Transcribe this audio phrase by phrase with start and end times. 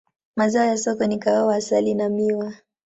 [0.35, 2.53] Mazao ya soko ni kahawa, asali na miwa.